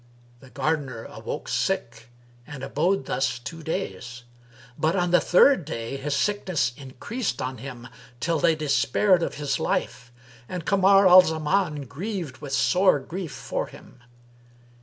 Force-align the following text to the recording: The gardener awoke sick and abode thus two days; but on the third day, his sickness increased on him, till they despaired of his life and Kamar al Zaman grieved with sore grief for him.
The 0.39 0.49
gardener 0.49 1.03
awoke 1.05 1.47
sick 1.47 2.09
and 2.47 2.63
abode 2.63 3.05
thus 3.05 3.37
two 3.37 3.61
days; 3.61 4.23
but 4.75 4.95
on 4.95 5.11
the 5.11 5.19
third 5.19 5.63
day, 5.63 5.95
his 5.97 6.15
sickness 6.15 6.73
increased 6.75 7.39
on 7.39 7.59
him, 7.59 7.87
till 8.19 8.39
they 8.39 8.55
despaired 8.55 9.21
of 9.21 9.35
his 9.35 9.59
life 9.59 10.11
and 10.49 10.65
Kamar 10.65 11.07
al 11.07 11.21
Zaman 11.21 11.85
grieved 11.85 12.39
with 12.39 12.53
sore 12.53 12.99
grief 12.99 13.31
for 13.31 13.67
him. 13.67 14.01